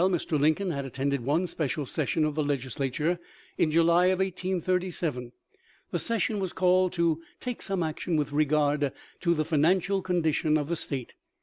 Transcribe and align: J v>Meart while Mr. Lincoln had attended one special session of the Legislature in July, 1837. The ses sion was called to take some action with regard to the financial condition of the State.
J 0.01 0.05
v>Meart 0.05 0.09
while 0.09 0.19
Mr. 0.19 0.41
Lincoln 0.41 0.71
had 0.71 0.83
attended 0.83 1.21
one 1.23 1.45
special 1.45 1.85
session 1.85 2.25
of 2.25 2.33
the 2.33 2.41
Legislature 2.43 3.19
in 3.59 3.69
July, 3.69 4.07
1837. 4.07 5.31
The 5.91 5.99
ses 5.99 6.23
sion 6.23 6.39
was 6.39 6.53
called 6.53 6.91
to 6.93 7.21
take 7.39 7.61
some 7.61 7.83
action 7.83 8.15
with 8.17 8.31
regard 8.31 8.93
to 9.19 9.33
the 9.35 9.45
financial 9.45 10.01
condition 10.01 10.57
of 10.57 10.69
the 10.69 10.75
State. 10.75 11.13